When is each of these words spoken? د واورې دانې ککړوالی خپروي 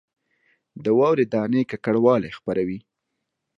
د 0.83 0.85
واورې 0.99 1.25
دانې 1.33 1.61
ککړوالی 1.71 2.35
خپروي 2.37 2.79